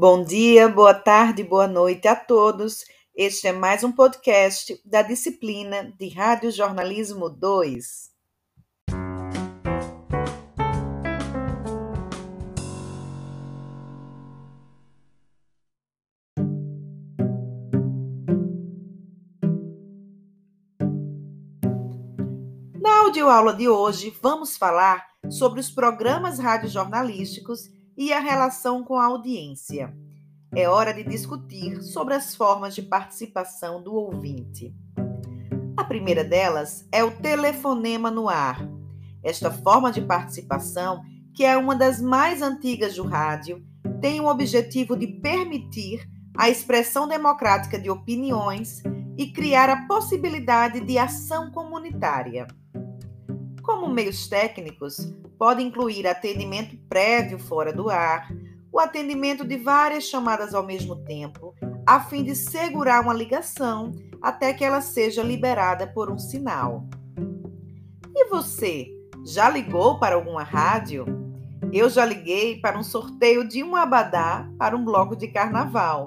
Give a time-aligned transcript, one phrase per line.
[0.00, 2.84] Bom dia, boa tarde, boa noite a todos.
[3.16, 8.08] Este é mais um podcast da disciplina de Rádio Jornalismo 2.
[22.80, 29.06] Na audioaula de hoje, vamos falar sobre os programas radiojornalísticos e a relação com a
[29.06, 29.92] audiência.
[30.54, 34.72] É hora de discutir sobre as formas de participação do ouvinte.
[35.76, 38.64] A primeira delas é o telefonema no ar.
[39.20, 41.02] Esta forma de participação,
[41.34, 43.66] que é uma das mais antigas do rádio,
[44.00, 48.80] tem o objetivo de permitir a expressão democrática de opiniões
[49.16, 52.46] e criar a possibilidade de ação comunitária.
[53.60, 58.28] Como meios técnicos, pode incluir atendimento prévio fora do ar,
[58.72, 61.54] o atendimento de várias chamadas ao mesmo tempo,
[61.86, 66.84] a fim de segurar uma ligação até que ela seja liberada por um sinal.
[68.14, 68.88] E você,
[69.24, 71.06] já ligou para alguma rádio?
[71.72, 76.06] Eu já liguei para um sorteio de um abadá para um bloco de carnaval.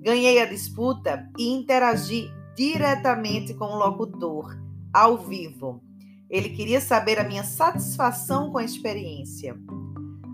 [0.00, 4.56] Ganhei a disputa e interagi diretamente com o locutor,
[4.92, 5.82] ao vivo.
[6.32, 9.54] Ele queria saber a minha satisfação com a experiência.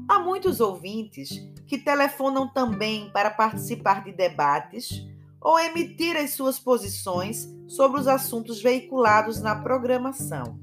[0.08, 1.30] Há muitos ouvintes
[1.66, 5.04] que telefonam também para participar de debates
[5.40, 10.60] ou emitir as suas posições sobre os assuntos veiculados na programação.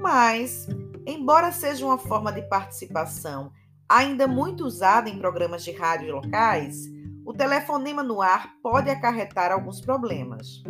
[0.00, 0.66] Mas,
[1.06, 3.52] embora seja uma forma de participação
[3.86, 6.90] ainda muito usada em programas de rádio locais,
[7.26, 10.62] o telefonema no ar pode acarretar alguns problemas.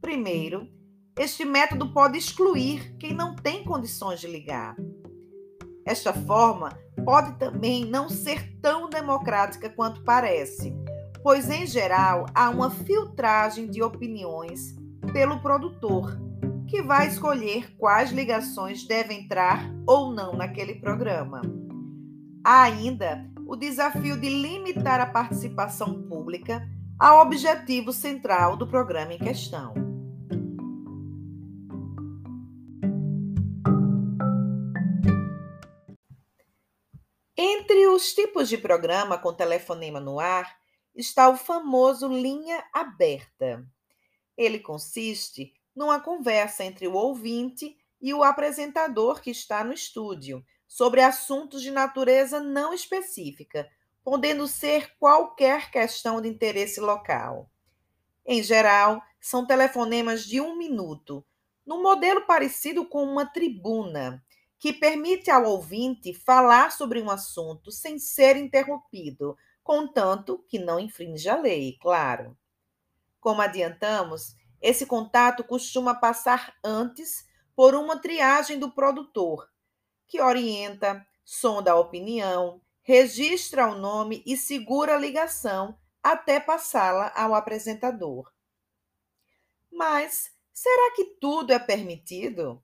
[0.00, 0.77] Primeiro,
[1.18, 4.76] este método pode excluir quem não tem condições de ligar.
[5.84, 10.72] Esta forma pode também não ser tão democrática quanto parece,
[11.22, 14.76] pois, em geral, há uma filtragem de opiniões
[15.12, 16.16] pelo produtor,
[16.68, 21.40] que vai escolher quais ligações devem entrar ou não naquele programa.
[22.44, 26.68] Há ainda o desafio de limitar a participação pública
[26.98, 29.87] ao objetivo central do programa em questão.
[37.98, 40.56] Os tipos de programa com telefonema no ar
[40.94, 43.66] está o famoso linha aberta.
[44.36, 51.00] Ele consiste numa conversa entre o ouvinte e o apresentador que está no estúdio sobre
[51.00, 53.68] assuntos de natureza não específica,
[54.04, 57.50] podendo ser qualquer questão de interesse local.
[58.24, 61.26] Em geral, são telefonemas de um minuto,
[61.66, 64.24] num modelo parecido com uma tribuna,
[64.58, 71.34] que permite ao ouvinte falar sobre um assunto sem ser interrompido, contanto que não infrinja
[71.34, 72.36] a lei, claro.
[73.20, 79.48] Como adiantamos, esse contato costuma passar antes por uma triagem do produtor,
[80.06, 87.34] que orienta, sonda a opinião, registra o nome e segura a ligação até passá-la ao
[87.34, 88.32] apresentador.
[89.70, 92.62] Mas será que tudo é permitido?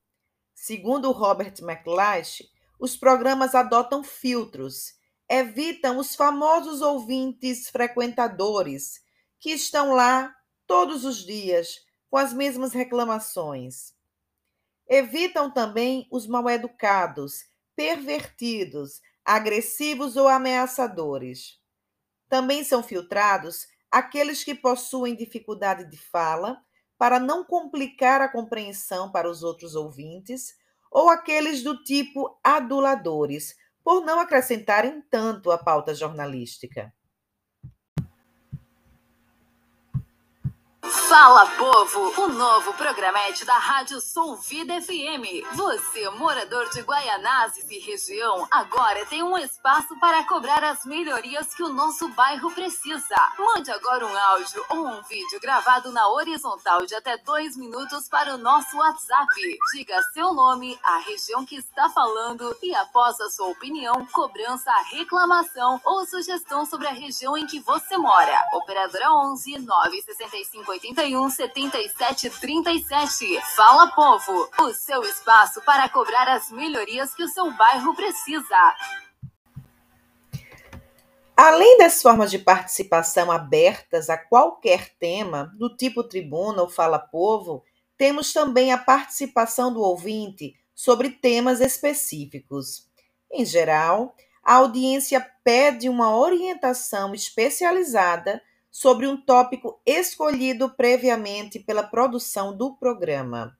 [0.54, 2.48] Segundo Robert McLeish,
[2.78, 4.94] os programas adotam filtros,
[5.28, 9.02] evitam os famosos ouvintes frequentadores
[9.38, 10.34] que estão lá
[10.66, 13.94] todos os dias com as mesmas reclamações.
[14.88, 17.44] Evitam também os mal-educados,
[17.74, 21.58] pervertidos, agressivos ou ameaçadores.
[22.28, 26.62] Também são filtrados aqueles que possuem dificuldade de fala
[26.98, 30.54] para não complicar a compreensão para os outros ouvintes,
[30.90, 36.92] ou aqueles do tipo aduladores, por não acrescentarem tanto à pauta jornalística.
[41.14, 45.46] Fala Povo, o novo programete da Rádio Sul Vida FM.
[45.54, 51.62] Você, morador de Guaianazes e região, agora tem um espaço para cobrar as melhorias que
[51.62, 53.14] o nosso bairro precisa.
[53.38, 58.34] Mande agora um áudio ou um vídeo gravado na horizontal de até dois minutos para
[58.34, 59.58] o nosso WhatsApp.
[59.72, 65.80] Diga seu nome, a região que está falando e após a sua opinião, cobrança, reclamação
[65.84, 68.36] ou sugestão sobre a região em que você mora.
[68.52, 73.40] Operadora 11 965 80 81 77 37.
[73.54, 78.74] Fala Povo, o seu espaço para cobrar as melhorias que o seu bairro precisa.
[81.36, 87.62] Além das formas de participação abertas a qualquer tema, do tipo tribuna ou fala povo,
[87.98, 92.88] temos também a participação do ouvinte sobre temas específicos.
[93.30, 98.40] Em geral, a audiência pede uma orientação especializada
[98.74, 103.56] sobre um tópico escolhido previamente pela produção do programa.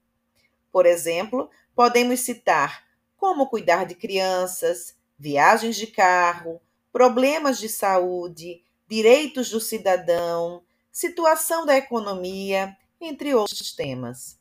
[0.72, 2.84] Por exemplo, podemos citar
[3.16, 6.60] como cuidar de crianças, viagens de carro,
[6.92, 14.36] problemas de saúde, direitos do cidadão, situação da economia, entre outros temas.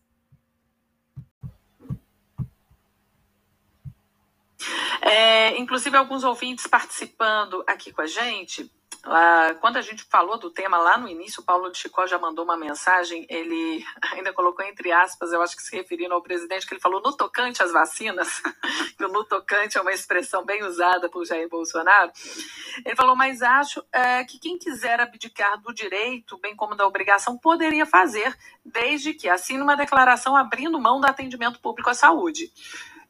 [5.04, 8.72] É, inclusive, alguns ouvintes participando aqui com a gente.
[9.06, 12.18] Uh, quando a gente falou do tema lá no início, o Paulo de Chicó já
[12.18, 13.84] mandou uma mensagem, ele
[14.14, 17.12] ainda colocou entre aspas, eu acho que se referindo ao presidente, que ele falou no
[17.12, 18.40] tocante às vacinas,
[18.98, 22.12] que o no tocante é uma expressão bem usada por Jair Bolsonaro.
[22.86, 27.38] Ele falou, mas acho é, que quem quiser abdicar do direito, bem como da obrigação,
[27.38, 28.34] poderia fazer,
[28.64, 32.54] desde que assine uma declaração abrindo mão do atendimento público à saúde.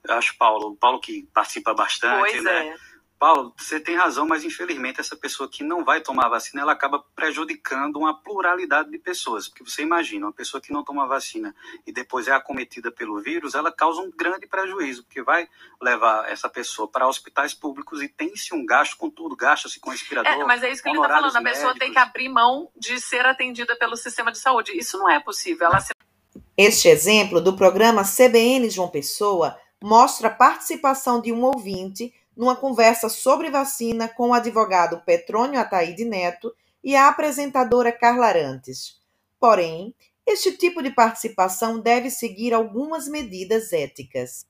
[0.04, 2.70] Eu acho, Paulo, Paulo que participa bastante, pois né?
[2.70, 2.93] É.
[3.24, 6.74] Paulo, você tem razão, mas infelizmente essa pessoa que não vai tomar a vacina, ela
[6.74, 9.48] acaba prejudicando uma pluralidade de pessoas.
[9.48, 11.56] Porque você imagina, uma pessoa que não toma vacina
[11.88, 15.48] e depois é acometida pelo vírus, ela causa um grande prejuízo, porque vai
[15.82, 20.30] levar essa pessoa para hospitais públicos e tem-se um gasto com tudo, gasta-se com respirador.
[20.30, 21.80] É, mas é isso que ele está falando, a pessoa médicos.
[21.80, 24.78] tem que abrir mão de ser atendida pelo sistema de saúde.
[24.78, 25.68] Isso não é possível.
[25.68, 25.94] Ela se...
[26.58, 33.10] Este exemplo do programa CBN João Pessoa mostra a participação de um ouvinte numa conversa
[33.10, 36.54] sobre vacina com o advogado Petrônio Ataíde Neto
[36.84, 39.00] e a apresentadora Carla Arantes.
[39.40, 39.94] Porém,
[40.26, 44.46] este tipo de participação deve seguir algumas medidas éticas.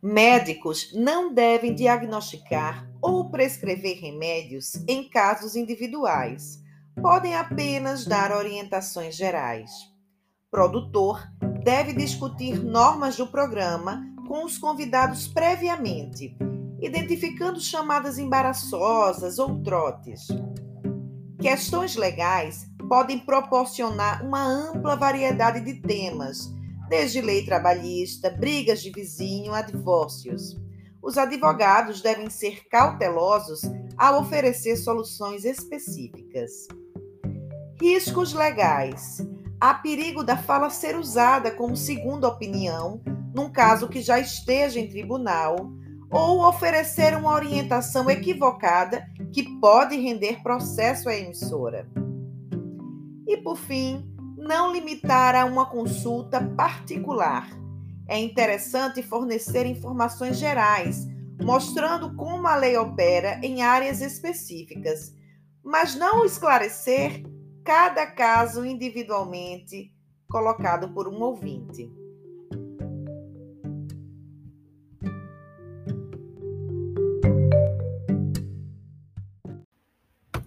[0.00, 6.63] Médicos não devem diagnosticar ou prescrever remédios em casos individuais.
[7.00, 9.70] Podem apenas dar orientações gerais.
[10.50, 11.22] Produtor
[11.62, 16.36] deve discutir normas do programa com os convidados previamente,
[16.80, 20.28] identificando chamadas embaraçosas ou trotes.
[21.40, 26.52] Questões legais podem proporcionar uma ampla variedade de temas,
[26.88, 30.56] desde lei trabalhista, brigas de vizinho a divórcios
[31.04, 33.60] os advogados devem ser cautelosos
[33.94, 36.66] ao oferecer soluções específicas.
[37.80, 39.26] Riscos legais.
[39.60, 43.00] Há perigo da fala ser usada como segunda opinião,
[43.34, 45.56] num caso que já esteja em tribunal,
[46.10, 51.88] ou oferecer uma orientação equivocada que pode render processo à emissora.
[53.26, 57.48] E, por fim, não limitar a uma consulta particular
[58.06, 61.08] é interessante fornecer informações gerais,
[61.42, 65.12] mostrando como a lei opera em áreas específicas,
[65.64, 67.24] mas não esclarecer
[67.64, 69.90] cada caso individualmente
[70.28, 71.90] colocado por um ouvinte.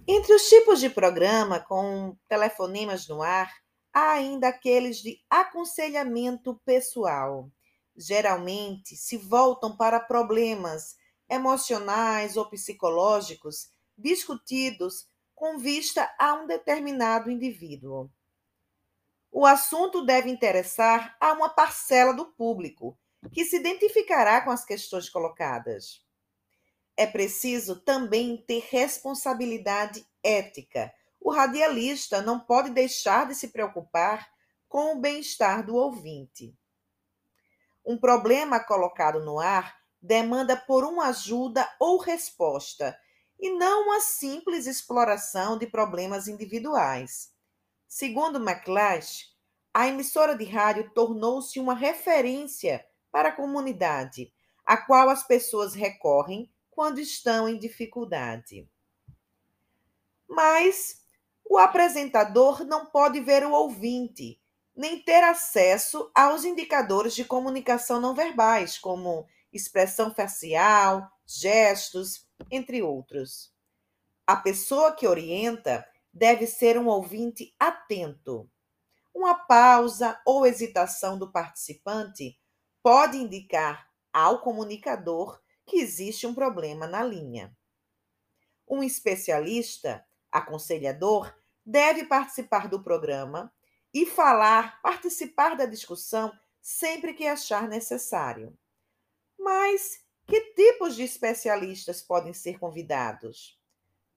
[0.06, 3.52] Entre os tipos de programa com telefonemas no ar,
[3.92, 7.50] há ainda aqueles de aconselhamento pessoal.
[7.96, 10.94] Geralmente se voltam para problemas
[11.28, 18.10] emocionais ou psicológicos discutidos com vista a um determinado indivíduo.
[19.30, 22.98] O assunto deve interessar a uma parcela do público,
[23.32, 26.04] que se identificará com as questões colocadas.
[26.96, 34.28] É preciso também ter responsabilidade ética o radialista não pode deixar de se preocupar
[34.68, 36.56] com o bem-estar do ouvinte.
[37.84, 42.96] Um problema colocado no ar demanda por uma ajuda ou resposta,
[43.38, 47.32] e não uma simples exploração de problemas individuais.
[47.86, 49.26] Segundo McLeish,
[49.72, 54.32] a emissora de rádio tornou-se uma referência para a comunidade,
[54.64, 58.68] a qual as pessoas recorrem quando estão em dificuldade.
[60.28, 61.02] Mas
[61.44, 64.40] o apresentador não pode ver o ouvinte,
[64.76, 73.52] nem ter acesso aos indicadores de comunicação não verbais, como expressão facial, gestos, entre outros.
[74.26, 78.50] A pessoa que orienta deve ser um ouvinte atento.
[79.14, 82.38] Uma pausa ou hesitação do participante
[82.82, 87.54] pode indicar ao comunicador que existe um problema na linha.
[88.66, 93.52] Um especialista, aconselhador, deve participar do programa
[93.92, 98.56] e falar, participar da discussão sempre que achar necessário.
[99.38, 103.58] Mas que tipos de especialistas podem ser convidados?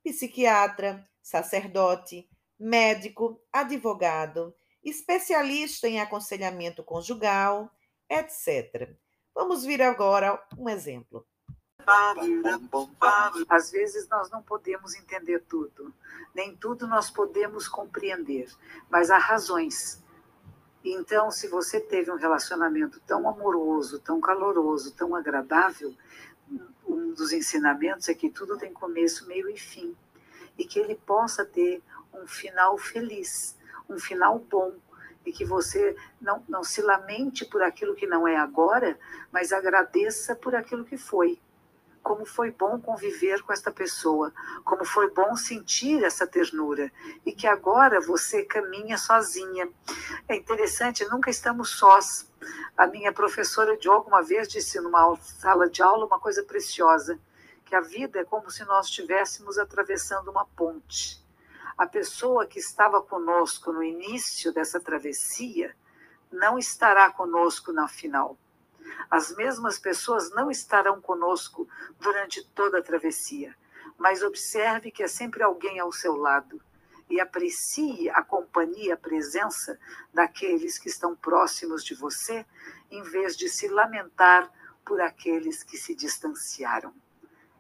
[0.04, 4.54] Psiquiatra, sacerdote, médico, advogado,
[4.84, 7.72] especialista em aconselhamento conjugal,
[8.10, 8.94] etc.
[9.34, 11.26] Vamos ver agora um exemplo.
[13.48, 15.94] Às vezes nós não podemos entender tudo,
[16.36, 18.52] nem tudo nós podemos compreender,
[18.90, 20.04] mas há razões.
[20.84, 25.94] Então, se você teve um relacionamento tão amoroso, tão caloroso, tão agradável,
[26.88, 29.96] um dos ensinamentos é que tudo tem começo, meio e fim,
[30.58, 31.82] e que ele possa ter
[32.14, 33.56] um final feliz,
[33.88, 34.74] um final bom,
[35.24, 38.98] e que você não, não se lamente por aquilo que não é agora,
[39.32, 41.40] mas agradeça por aquilo que foi
[42.04, 46.92] como foi bom conviver com esta pessoa, como foi bom sentir essa ternura
[47.26, 49.70] e que agora você caminha sozinha.
[50.28, 52.30] É interessante, nunca estamos sós.
[52.76, 57.20] A minha professora de alguma vez disse numa sala de aula uma coisa preciosa,
[57.66, 61.24] que a vida é como se nós estivéssemos atravessando uma ponte.
[61.78, 65.76] A pessoa que estava conosco no início dessa travessia
[66.32, 68.38] não estará conosco na final
[69.10, 71.68] as mesmas pessoas não estarão conosco
[72.00, 73.56] durante toda a travessia,
[73.98, 76.62] mas observe que é sempre alguém ao seu lado
[77.10, 79.78] e aprecie a companhia, a presença
[80.14, 82.46] daqueles que estão próximos de você,
[82.90, 84.50] em vez de se lamentar
[84.86, 86.94] por aqueles que se distanciaram.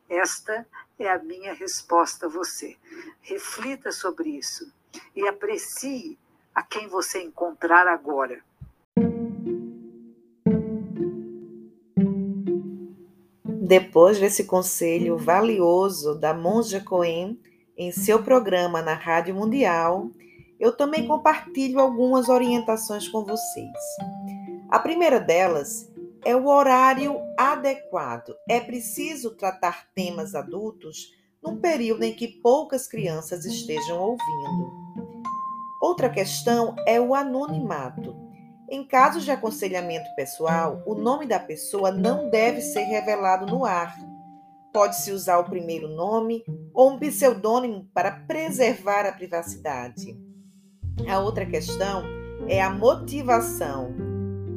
[0.07, 0.65] Esta
[0.97, 2.77] é a minha resposta a você.
[3.21, 4.71] Reflita sobre isso
[5.15, 6.17] e aprecie
[6.53, 8.43] a quem você encontrar agora.
[13.71, 17.39] Depois desse conselho valioso da Monja Cohen
[17.77, 20.11] em seu programa na Rádio Mundial,
[20.59, 23.71] eu também compartilho algumas orientações com vocês.
[24.69, 25.89] A primeira delas
[26.25, 28.35] é o horário adequado.
[28.49, 34.69] É preciso tratar temas adultos num período em que poucas crianças estejam ouvindo.
[35.81, 38.20] Outra questão é o anonimato.
[38.73, 43.93] Em casos de aconselhamento pessoal, o nome da pessoa não deve ser revelado no ar.
[44.71, 46.41] Pode-se usar o primeiro nome
[46.73, 50.17] ou um pseudônimo para preservar a privacidade.
[51.05, 52.05] A outra questão
[52.47, 53.93] é a motivação.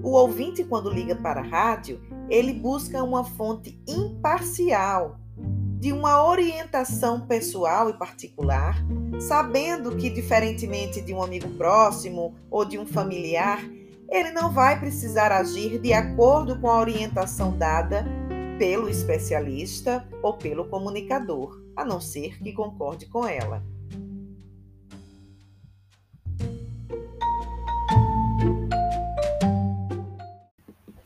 [0.00, 5.18] O ouvinte, quando liga para a rádio, ele busca uma fonte imparcial
[5.80, 8.76] de uma orientação pessoal e particular,
[9.18, 13.61] sabendo que, diferentemente de um amigo próximo ou de um familiar,
[14.11, 18.05] ele não vai precisar agir de acordo com a orientação dada
[18.59, 23.63] pelo especialista ou pelo comunicador, a não ser que concorde com ela.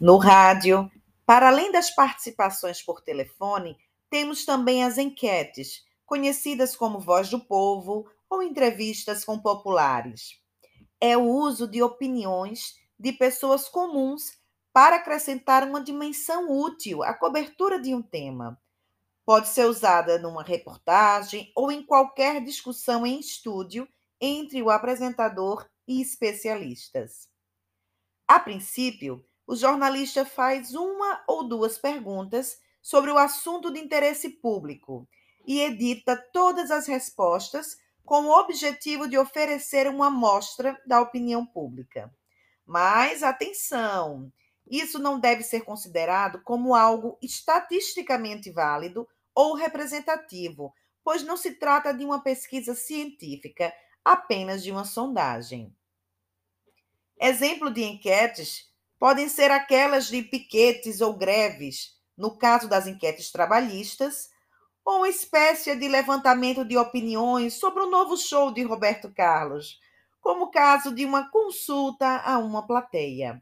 [0.00, 0.90] No rádio,
[1.26, 3.76] para além das participações por telefone,
[4.08, 10.40] temos também as enquetes, conhecidas como Voz do Povo ou entrevistas com populares.
[11.00, 14.32] É o uso de opiniões de pessoas comuns
[14.72, 18.60] para acrescentar uma dimensão útil à cobertura de um tema.
[19.24, 23.88] Pode ser usada numa reportagem ou em qualquer discussão em estúdio
[24.20, 27.28] entre o apresentador e especialistas.
[28.26, 35.08] A princípio, o jornalista faz uma ou duas perguntas sobre o assunto de interesse público
[35.46, 42.12] e edita todas as respostas com o objetivo de oferecer uma amostra da opinião pública.
[42.68, 44.30] Mas atenção,
[44.70, 51.94] isso não deve ser considerado como algo estatisticamente válido ou representativo, pois não se trata
[51.94, 53.72] de uma pesquisa científica,
[54.04, 55.74] apenas de uma sondagem.
[57.18, 64.28] Exemplo de enquetes podem ser aquelas de piquetes ou greves, no caso das enquetes trabalhistas,
[64.84, 69.80] ou uma espécie de levantamento de opiniões sobre o novo show de Roberto Carlos,
[70.28, 73.40] como o caso de uma consulta a uma plateia.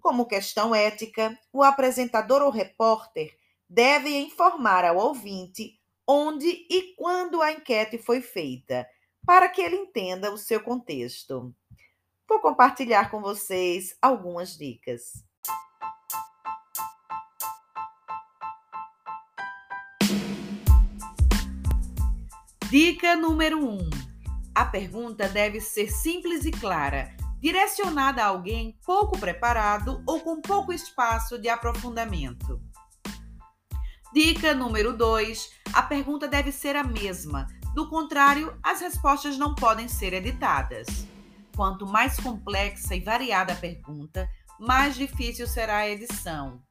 [0.00, 3.36] Como questão ética, o apresentador ou repórter
[3.68, 8.88] deve informar ao ouvinte onde e quando a enquete foi feita,
[9.26, 11.52] para que ele entenda o seu contexto.
[12.28, 15.14] Vou compartilhar com vocês algumas dicas.
[22.70, 23.72] Dica número 1.
[23.72, 24.05] Um,
[24.56, 30.72] a pergunta deve ser simples e clara, direcionada a alguém pouco preparado ou com pouco
[30.72, 32.58] espaço de aprofundamento.
[34.14, 39.88] Dica número 2: a pergunta deve ser a mesma, do contrário, as respostas não podem
[39.88, 40.86] ser editadas.
[41.54, 44.26] Quanto mais complexa e variada a pergunta,
[44.58, 46.62] mais difícil será a edição.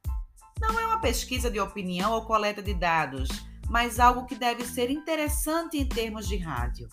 [0.59, 3.29] Não é uma pesquisa de opinião ou coleta de dados,
[3.69, 6.89] mas algo que deve ser interessante em termos de rádio.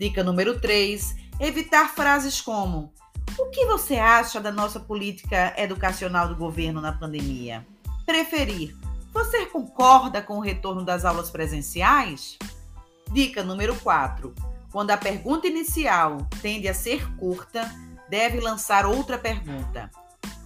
[0.00, 2.90] Dica número 3: evitar frases como:
[3.38, 7.66] O que você acha da nossa política educacional do governo na pandemia?
[8.06, 8.74] Preferir:
[9.12, 12.38] Você concorda com o retorno das aulas presenciais?
[13.12, 14.34] Dica número 4:
[14.72, 17.70] Quando a pergunta inicial tende a ser curta,
[18.08, 19.90] deve lançar outra pergunta.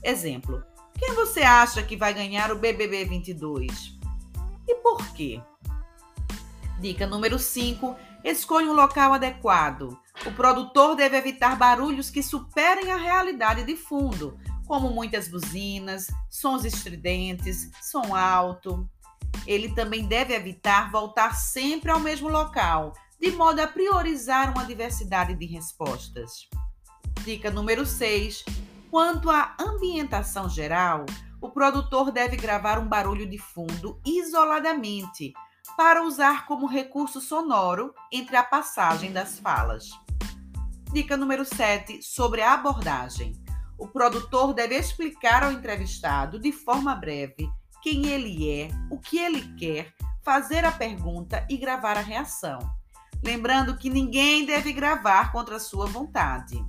[0.02, 0.64] Exemplo:
[0.98, 4.00] Quem você acha que vai ganhar o BBB 22?
[4.66, 5.40] E por quê?
[6.80, 7.94] Dica número 5:
[8.24, 9.98] Escolha um local adequado.
[10.24, 16.64] O produtor deve evitar barulhos que superem a realidade de fundo, como muitas buzinas, sons
[16.64, 18.88] estridentes, som alto.
[19.46, 25.34] Ele também deve evitar voltar sempre ao mesmo local, de modo a priorizar uma diversidade
[25.34, 26.48] de respostas.
[27.26, 28.42] Dica número 6.
[28.90, 31.04] Quanto à ambientação geral,
[31.42, 35.34] o produtor deve gravar um barulho de fundo isoladamente
[35.76, 39.90] para usar como recurso sonoro entre a passagem das falas.
[40.92, 43.32] Dica número 7 sobre a abordagem.
[43.76, 47.50] O produtor deve explicar ao entrevistado de forma breve
[47.82, 49.92] quem ele é, o que ele quer,
[50.22, 52.58] fazer a pergunta e gravar a reação.
[53.22, 56.64] Lembrando que ninguém deve gravar contra sua vontade.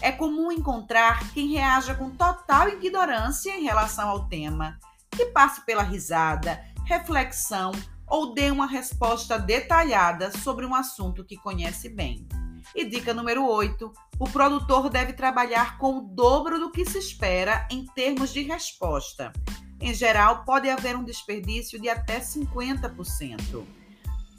[0.00, 4.78] É comum encontrar quem reaja com total ignorância em relação ao tema,
[5.10, 7.72] que passe pela risada, reflexão
[8.08, 12.26] ou dê uma resposta detalhada sobre um assunto que conhece bem.
[12.74, 17.66] E dica número 8: o produtor deve trabalhar com o dobro do que se espera
[17.70, 19.32] em termos de resposta.
[19.80, 23.64] Em geral, pode haver um desperdício de até 50%.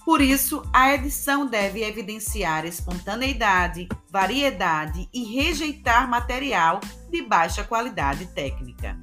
[0.03, 8.97] Por isso, a edição deve evidenciar espontaneidade, variedade e rejeitar material de baixa qualidade técnica.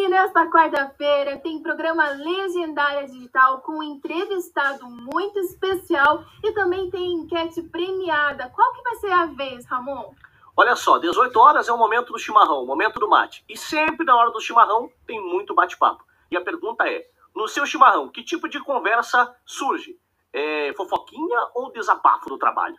[0.00, 7.12] E nesta quarta-feira tem programa Legendária Digital com um entrevistado muito especial e também tem
[7.12, 8.48] enquete premiada.
[8.48, 10.14] Qual que vai ser a vez, Ramon?
[10.56, 13.44] Olha só, 18 horas é o momento do chimarrão, o momento do mate.
[13.46, 16.02] E sempre na hora do chimarrão tem muito bate-papo.
[16.30, 19.98] E a pergunta é: no seu chimarrão, que tipo de conversa surge?
[20.32, 22.78] É fofoquinha ou desabafo do trabalho?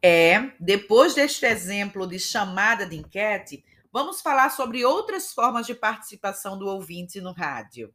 [0.00, 3.64] É, depois deste exemplo de chamada de enquete,
[3.96, 7.94] vamos falar sobre outras formas de participação do ouvinte no rádio.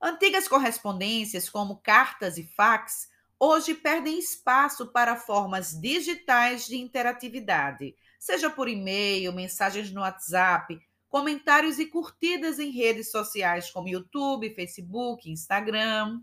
[0.00, 8.48] Antigas correspondências, como cartas e fax, hoje perdem espaço para formas digitais de interatividade, seja
[8.48, 16.20] por e-mail, mensagens no WhatsApp, comentários e curtidas em redes sociais como YouTube, Facebook, Instagram.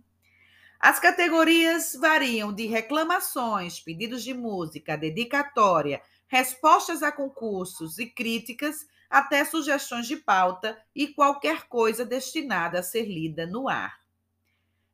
[0.80, 9.46] As categorias variam de reclamações, pedidos de música, dedicatória, respostas a concursos e críticas até
[9.46, 14.00] sugestões de pauta e qualquer coisa destinada a ser lida no ar.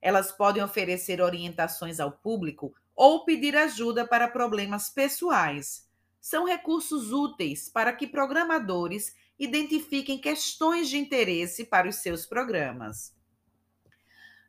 [0.02, 5.88] Elas podem oferecer orientações ao público ou pedir ajuda para problemas pessoais.
[6.20, 13.16] São recursos úteis para que programadores identifiquem questões de interesse para os seus programas.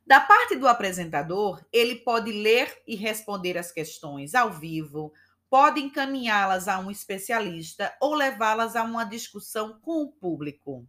[0.05, 5.13] Da parte do apresentador, ele pode ler e responder as questões ao vivo,
[5.51, 10.87] pode encaminhá-las a um especialista ou levá-las a uma discussão com o público.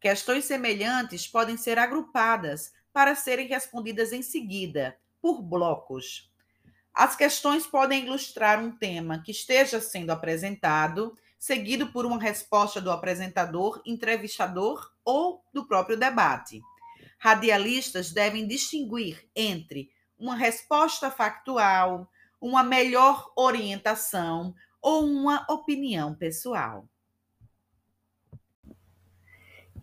[0.00, 6.30] Questões semelhantes podem ser agrupadas para serem respondidas em seguida, por blocos.
[6.94, 12.92] As questões podem ilustrar um tema que esteja sendo apresentado, seguido por uma resposta do
[12.92, 16.62] apresentador, entrevistador ou do próprio debate.
[17.18, 22.08] Radialistas devem distinguir entre uma resposta factual,
[22.40, 26.88] uma melhor orientação ou uma opinião pessoal.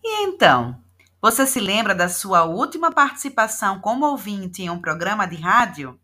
[0.03, 0.81] E então,
[1.21, 5.99] você se lembra da sua última participação como ouvinte em um programa de rádio?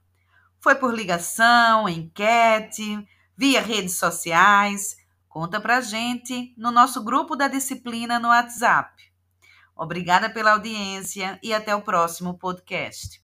[0.62, 4.98] Foi por ligação, enquete, via redes sociais?
[5.28, 8.92] Conta pra gente no nosso grupo da disciplina no WhatsApp.
[9.76, 13.22] Obrigada pela audiência e até o próximo podcast.